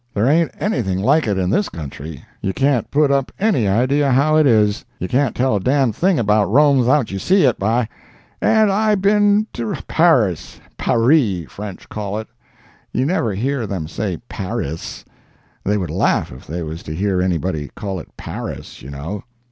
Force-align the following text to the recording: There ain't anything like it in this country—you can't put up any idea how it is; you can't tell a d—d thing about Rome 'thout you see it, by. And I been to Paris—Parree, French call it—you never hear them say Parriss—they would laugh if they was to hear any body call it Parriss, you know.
There 0.15 0.25
ain't 0.25 0.49
anything 0.59 0.97
like 0.99 1.27
it 1.27 1.37
in 1.37 1.51
this 1.51 1.69
country—you 1.69 2.53
can't 2.53 2.89
put 2.89 3.11
up 3.11 3.31
any 3.39 3.67
idea 3.67 4.11
how 4.11 4.35
it 4.35 4.47
is; 4.47 4.83
you 4.97 5.07
can't 5.07 5.35
tell 5.35 5.55
a 5.57 5.59
d—d 5.59 5.91
thing 5.91 6.17
about 6.17 6.49
Rome 6.49 6.83
'thout 6.83 7.11
you 7.11 7.19
see 7.19 7.43
it, 7.43 7.59
by. 7.59 7.87
And 8.41 8.71
I 8.71 8.95
been 8.95 9.45
to 9.53 9.75
Paris—Parree, 9.87 11.45
French 11.45 11.87
call 11.89 12.17
it—you 12.17 13.05
never 13.05 13.35
hear 13.35 13.67
them 13.67 13.87
say 13.87 14.17
Parriss—they 14.27 15.77
would 15.77 15.91
laugh 15.91 16.31
if 16.31 16.47
they 16.47 16.63
was 16.63 16.81
to 16.81 16.95
hear 16.95 17.21
any 17.21 17.37
body 17.37 17.69
call 17.75 17.99
it 17.99 18.17
Parriss, 18.17 18.81
you 18.81 18.89
know. 18.89 19.23